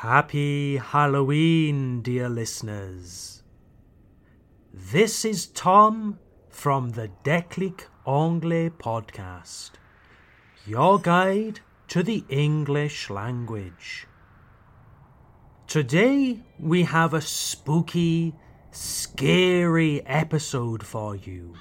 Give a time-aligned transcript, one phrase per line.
[0.00, 3.42] Happy Halloween, dear listeners.
[4.72, 9.72] This is Tom from the Déclic Anglais podcast,
[10.66, 14.06] your guide to the English language.
[15.66, 18.34] Today we have a spooky,
[18.70, 21.52] scary episode for you.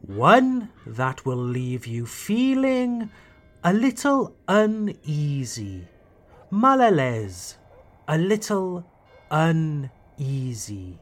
[0.00, 3.10] One that will leave you feeling
[3.62, 5.88] a little uneasy
[6.54, 7.58] mal à l'aise,
[8.06, 8.84] a little
[9.28, 11.00] uneasy.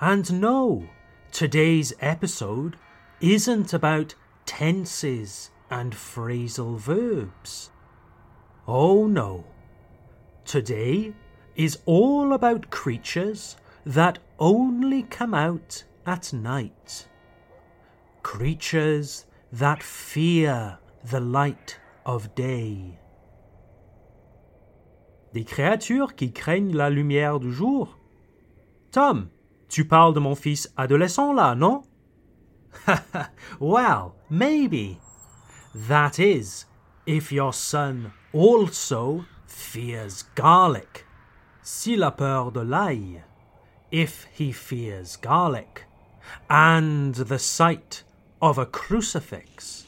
[0.00, 0.88] And no,
[1.32, 2.76] today's episode
[3.20, 7.70] isn't about tenses and phrasal verbs.
[8.68, 9.44] Oh no.
[10.44, 11.12] Today
[11.56, 17.08] is all about creatures that only come out at night.
[18.22, 22.98] Creatures that fear the light of day.
[25.34, 27.98] Des créatures qui craignent la lumière du jour.
[28.92, 29.28] Tom,
[29.68, 31.82] tu parles de mon fils adolescent là, non?
[33.60, 34.98] well, maybe.
[35.74, 36.64] That is,
[37.06, 41.04] if your son also fears garlic.
[41.62, 43.24] S'il a peur de l'ail.
[43.90, 45.86] If he fears garlic.
[46.48, 48.04] And the sight
[48.40, 49.85] of a crucifix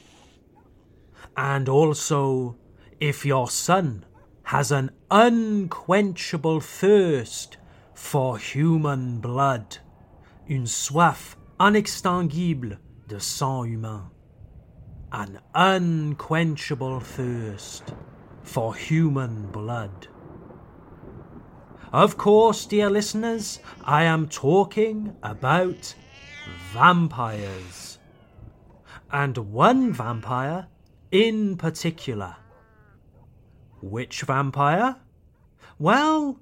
[1.39, 2.56] and also
[2.98, 4.05] if your son
[4.42, 7.58] has an unquenchable thirst
[7.95, 9.78] for human blood,
[10.48, 14.11] une soif inextinguible de sang humain,
[15.12, 17.95] an unquenchable thirst
[18.42, 20.08] for human blood.
[21.92, 25.95] Of course, dear listeners, I am talking about
[26.73, 27.98] vampires.
[29.13, 30.67] And one vampire
[31.11, 32.36] in particular.
[33.80, 34.96] Which vampire?
[35.79, 36.41] Well,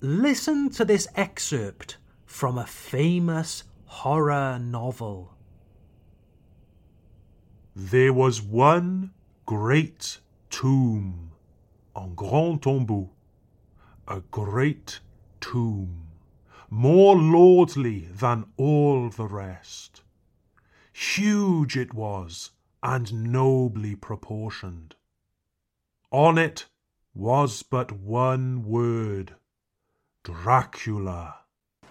[0.00, 5.34] listen to this excerpt from a famous horror novel.
[7.74, 9.12] There was one
[9.44, 11.32] great tomb,
[11.94, 13.10] un grand tombeau,
[14.08, 15.00] a great
[15.40, 16.06] tomb,
[16.70, 20.02] more lordly than all the rest.
[20.92, 22.52] Huge it was
[22.86, 24.94] and nobly proportioned.
[26.12, 26.66] On it
[27.12, 29.34] was but one word
[30.22, 31.38] Dracula.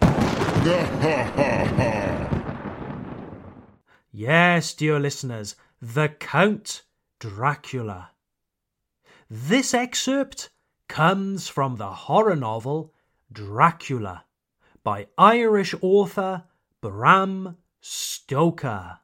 [4.10, 6.84] yes, dear listeners, the Count
[7.20, 8.12] Dracula.
[9.28, 10.48] This excerpt
[10.88, 12.94] comes from the horror novel
[13.30, 14.24] Dracula
[14.82, 16.44] by Irish author
[16.80, 19.00] Bram Stoker.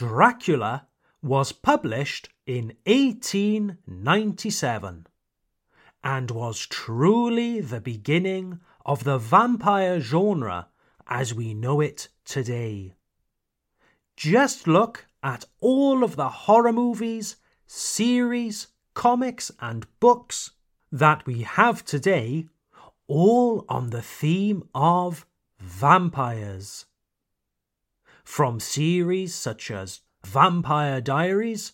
[0.00, 0.88] Dracula
[1.20, 5.06] was published in 1897
[6.02, 10.68] and was truly the beginning of the vampire genre
[11.06, 12.94] as we know it today.
[14.16, 20.52] Just look at all of the horror movies, series, comics, and books
[20.90, 22.46] that we have today,
[23.06, 25.26] all on the theme of
[25.58, 26.86] vampires
[28.30, 31.72] from series such as Vampire Diaries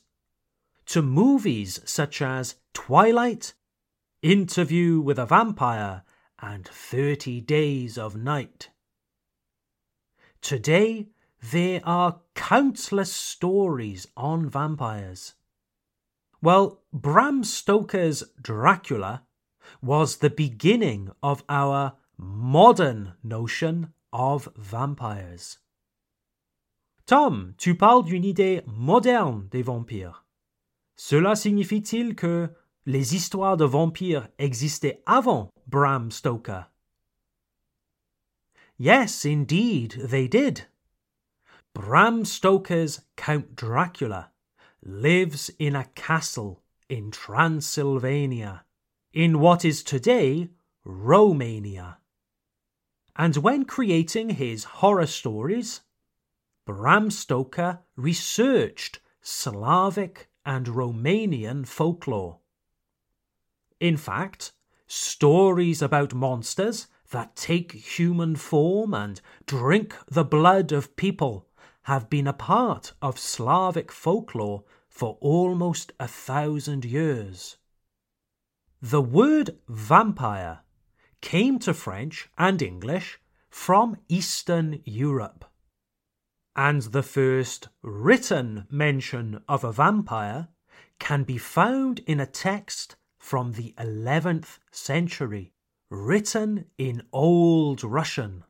[0.86, 3.52] to movies such as Twilight,
[4.22, 6.02] Interview with a Vampire,
[6.40, 8.70] and 30 Days of Night.
[10.40, 11.08] Today,
[11.42, 15.34] there are countless stories on vampires.
[16.40, 19.24] Well, Bram Stoker's Dracula
[19.82, 25.58] was the beginning of our modern notion of vampires.
[27.06, 30.24] Tom, tu parles d'une idée moderne des vampires.
[30.96, 32.50] Cela signifie-t-il que
[32.84, 36.62] les histoires de vampires existaient avant Bram Stoker?
[38.76, 40.66] Yes, indeed, they did.
[41.74, 44.32] Bram Stoker's Count Dracula
[44.82, 48.64] lives in a castle in Transylvania,
[49.12, 50.50] in what is today
[50.84, 51.98] Romania.
[53.14, 55.82] And when creating his horror stories,
[56.66, 62.41] Bram Stoker researched Slavic and Romanian folklore.
[63.78, 64.51] In fact,
[64.89, 71.47] stories about monsters that take human form and drink the blood of people
[71.83, 77.59] have been a part of Slavic folklore for almost a thousand years.
[78.83, 80.62] The word vampire
[81.21, 85.45] came to French and English from Eastern Europe
[86.56, 90.48] and the first written mention of a vampire
[90.98, 95.53] can be found in a text from the 11th century,
[95.91, 98.42] written in Old Russian.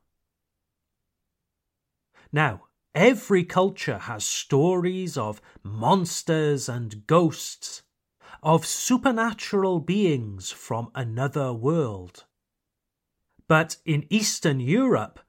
[2.31, 2.63] Now,
[2.95, 7.83] every culture has stories of monsters and ghosts,
[8.41, 12.23] of supernatural beings from another world.
[13.49, 15.19] But in Eastern Europe,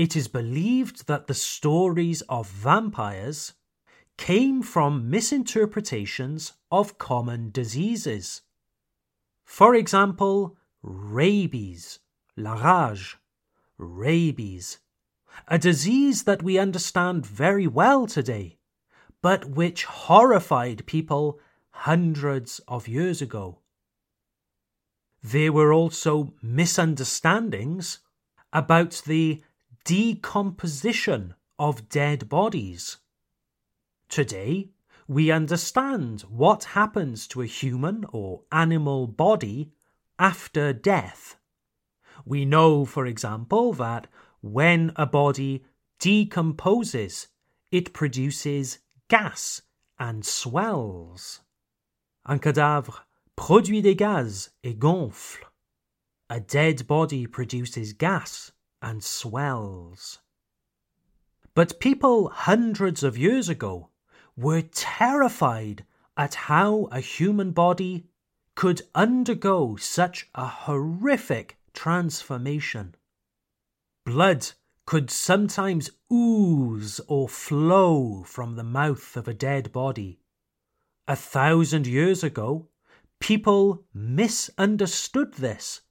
[0.00, 3.52] it is believed that the stories of vampires
[4.16, 8.40] came from misinterpretations of common diseases.
[9.44, 11.98] For example, rabies,
[12.34, 13.18] la rage,
[13.76, 14.78] rabies,
[15.46, 18.56] a disease that we understand very well today,
[19.20, 21.38] but which horrified people
[21.72, 23.58] hundreds of years ago.
[25.22, 27.98] There were also misunderstandings
[28.50, 29.42] about the
[29.84, 32.98] decomposition of dead bodies.
[34.08, 34.70] Today,
[35.06, 39.72] we understand what happens to a human or animal body
[40.18, 41.36] after death.
[42.24, 44.06] We know, for example, that
[44.40, 45.64] when a body
[45.98, 47.28] decomposes,
[47.70, 48.78] it produces
[49.08, 49.62] gas
[49.98, 51.40] and swells.
[52.26, 53.04] Un cadavre
[53.36, 55.44] produit des gaz et gonfle.
[56.28, 60.18] A dead body produces gas and swells.
[61.54, 63.90] But people hundreds of years ago
[64.36, 65.84] were terrified
[66.16, 68.06] at how a human body
[68.54, 72.94] could undergo such a horrific transformation.
[74.04, 74.52] Blood
[74.86, 80.20] could sometimes ooze or flow from the mouth of a dead body.
[81.06, 82.68] A thousand years ago,
[83.18, 85.82] people misunderstood this.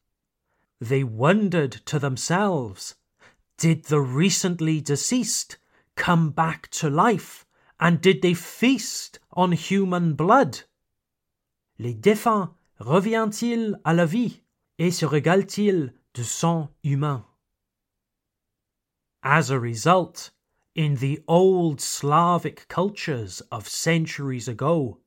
[0.79, 2.95] They wondered to themselves
[3.57, 5.57] Did the recently deceased
[5.95, 7.45] come back to life
[7.79, 10.61] and did they feast on human blood?
[11.77, 14.41] Les défunts reviennent-ils à la vie
[14.77, 17.25] et se régalent-ils de sang humain?
[19.23, 20.31] As a result,
[20.75, 24.99] in the old Slavic cultures of centuries ago,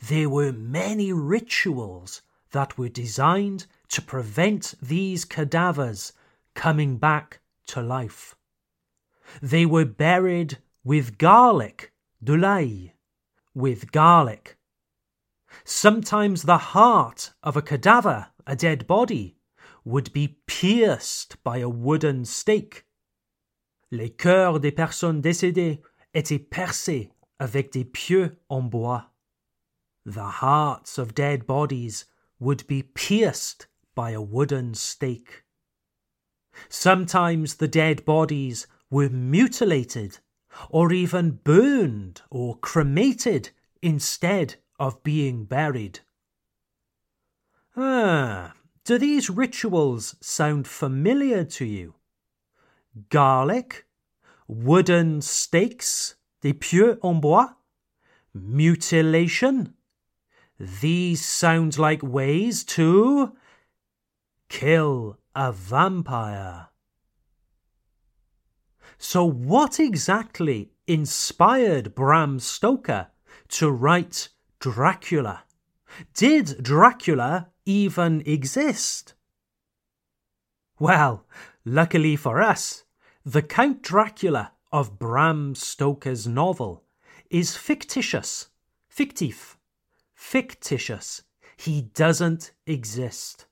[0.00, 2.22] there were many rituals
[2.52, 6.12] that were designed to prevent these cadavers
[6.54, 8.34] coming back to life.
[9.42, 11.92] They were buried with garlic
[12.22, 12.90] de l'ail,
[13.54, 14.56] with garlic.
[15.64, 19.36] Sometimes the heart of a cadaver, a dead body,
[19.84, 22.84] would be pierced by a wooden stake.
[23.90, 25.80] Les cœurs des personnes décédées
[26.14, 27.10] étaient percés
[27.40, 29.10] avec des pieux en bois.
[30.04, 32.04] The hearts of dead bodies
[32.38, 33.66] would be pierced
[34.00, 35.42] by a wooden stake.
[36.70, 40.20] Sometimes the dead bodies were mutilated
[40.70, 43.50] or even burned or cremated
[43.82, 46.00] instead of being buried.
[47.76, 48.54] Ah,
[48.86, 51.92] do these rituals sound familiar to you?
[53.10, 53.84] Garlic,
[54.48, 57.50] wooden stakes, des pieux en bois,
[58.32, 59.74] mutilation.
[60.58, 63.36] These sound like ways to
[64.50, 66.68] kill a vampire.
[68.98, 73.06] So, what exactly inspired Bram Stoker
[73.48, 74.28] to write
[74.58, 75.44] Dracula?
[76.14, 79.14] Did Dracula even exist?
[80.78, 81.24] Well,
[81.64, 82.84] luckily for us,
[83.24, 86.84] the Count Dracula of Bram Stoker's novel
[87.30, 88.48] is fictitious,
[88.94, 89.56] fictif,
[90.14, 91.22] fictitious.
[91.56, 93.46] He doesn't exist.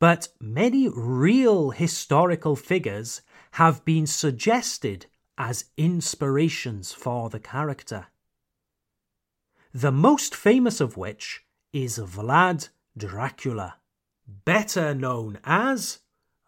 [0.00, 8.06] But many real historical figures have been suggested as inspirations for the character.
[9.72, 13.76] The most famous of which is Vlad Dracula,
[14.26, 16.00] better known as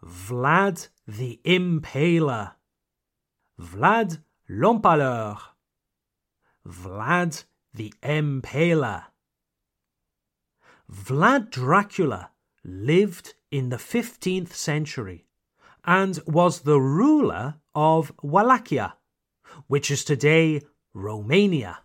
[0.02, 2.52] Vlad the Impaler,
[3.60, 5.38] Vlad l'Empaleur,
[6.66, 9.04] Vlad the Impaler.
[10.90, 12.30] Vlad Dracula
[12.64, 15.26] lived in the 15th century
[15.84, 18.96] and was the ruler of Wallachia,
[19.66, 20.60] which is today
[20.92, 21.80] Romania.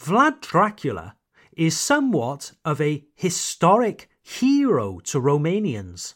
[0.00, 1.16] Vlad Dracula
[1.56, 6.14] is somewhat of a historic hero to Romanians,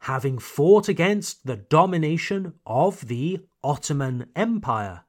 [0.00, 5.04] having fought against the domination of the Ottoman Empire.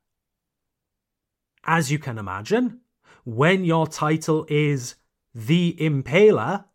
[1.63, 2.81] As you can imagine,
[3.23, 4.95] when your title is
[5.33, 6.65] the Impaler,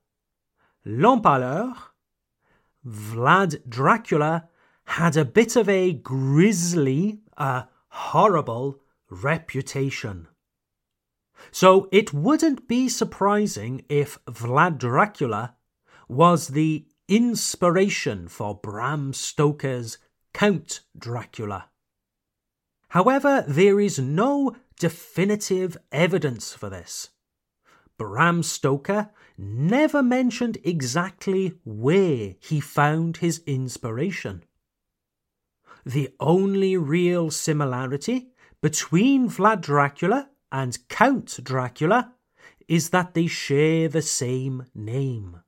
[0.87, 1.93] l'Empaleur,
[2.87, 4.49] Vlad Dracula
[4.85, 10.29] had a bit of a grisly, a horrible reputation.
[11.51, 15.57] So it wouldn't be surprising if Vlad Dracula
[16.09, 19.99] was the inspiration for Bram Stoker's
[20.33, 21.69] Count Dracula.
[22.91, 27.11] However, there is no definitive evidence for this.
[27.99, 34.45] Bram Stoker never mentioned exactly where he found his inspiration.
[35.85, 42.15] The only real similarity between Vlad Dracula and Count Dracula
[42.69, 45.41] is that they share the same name.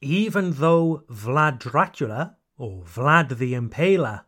[0.00, 4.24] Even though Vlad Dracula, or Vlad the Impaler,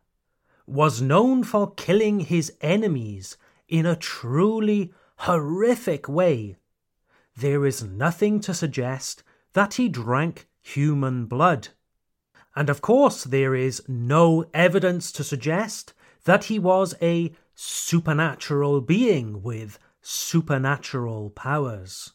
[0.66, 3.36] was known for killing his enemies
[3.68, 6.56] in a truly horrific way,
[7.38, 11.68] there is nothing to suggest that he drank human blood.
[12.57, 19.42] And of course, there is no evidence to suggest that he was a supernatural being
[19.42, 22.12] with supernatural powers.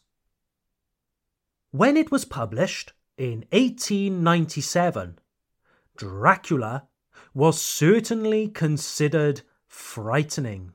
[1.70, 5.18] When it was published in 1897,
[5.96, 6.88] Dracula
[7.32, 10.72] was certainly considered frightening.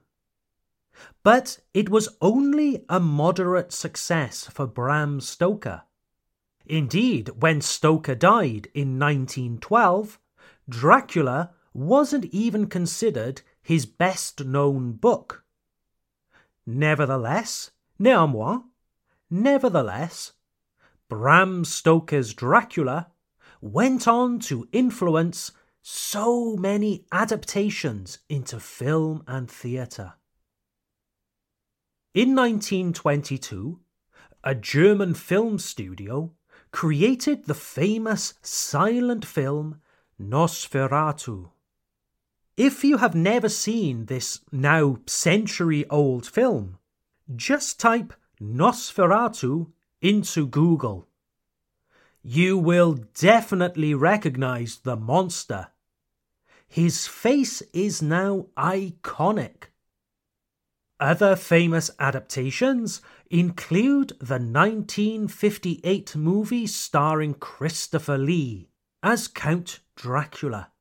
[1.24, 5.84] But it was only a moderate success for Bram Stoker.
[6.66, 10.20] Indeed, when Stoker died in 1912,
[10.70, 15.44] Dracula wasn't even considered his best known book.
[16.66, 18.64] Nevertheless, néanmoins,
[19.30, 20.34] nevertheless,
[21.10, 23.12] Bram Stoker's Dracula
[23.62, 30.14] went on to influence so many adaptations into film and theatre.
[32.16, 33.80] In 1922,
[34.44, 36.32] a German film studio
[36.72, 39.80] created the famous silent film
[40.20, 41.52] Nosferatu.
[42.58, 46.80] If you have never seen this now century old film,
[47.36, 51.08] just type Nosferatu into Google.
[52.24, 55.68] You will definitely recognize the monster.
[56.68, 59.69] His face is now iconic.
[61.00, 63.02] Other famous adaptations
[63.32, 68.68] include the 1958 movie starring Christopher Lee
[69.02, 70.72] as Count Dracula,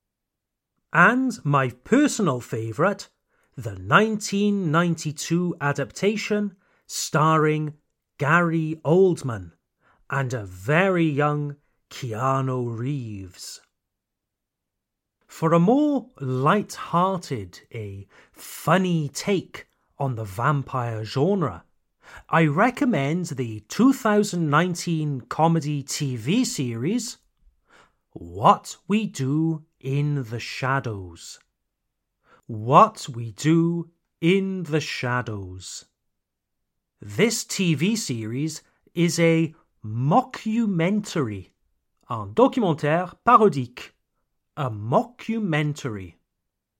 [0.93, 3.09] and my personal favourite,
[3.57, 6.57] the 1992 adaptation
[6.89, 7.75] starring
[8.19, 9.53] Gary Oldman
[10.11, 11.57] and a very young
[11.91, 13.61] Keanu Reeves.
[15.29, 19.68] For a more light-hearted, a funny take
[19.99, 21.65] on the vampire genre,
[22.29, 27.19] I recommend the 2019 comedy TV series
[28.13, 31.39] What We Do in the Shadows.
[32.47, 33.91] What We Do
[34.21, 35.85] in the Shadows.
[37.01, 38.63] This TV series
[38.95, 41.51] is a mockumentary,
[42.09, 43.93] un documentaire parodique,
[44.57, 46.18] a mockumentary,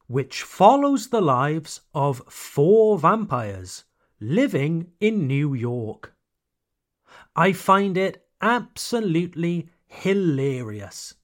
[0.09, 3.85] which follows the lives of four vampires
[4.21, 6.15] living in New York.
[7.37, 11.15] I find it absolutely hilarious.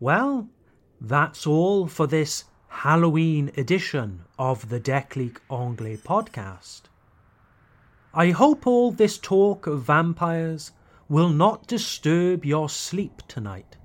[0.00, 0.48] Well,
[1.00, 6.82] that's all for this Halloween edition of the Déclic Anglais podcast.
[8.14, 10.72] I hope all this talk of vampires
[11.08, 13.76] will not disturb your sleep tonight.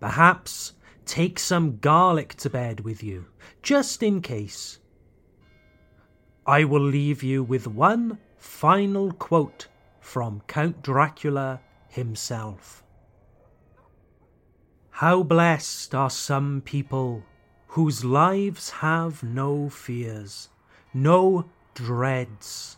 [0.00, 0.74] Perhaps
[1.06, 3.26] take some garlic to bed with you,
[3.62, 4.78] just in case.
[6.46, 9.68] I will leave you with one final quote
[10.00, 12.82] from Count Dracula himself.
[14.90, 17.24] How blessed are some people
[17.68, 20.50] whose lives have no fears,
[20.92, 22.76] no dreads,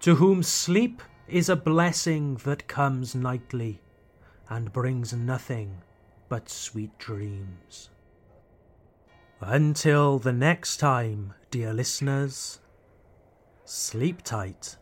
[0.00, 3.80] to whom sleep is a blessing that comes nightly
[4.48, 5.82] and brings nothing
[6.32, 7.90] but sweet dreams.
[9.42, 12.58] Until the next time, dear listeners,
[13.66, 14.78] sleep tight.